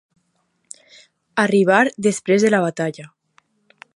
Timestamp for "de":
2.47-2.53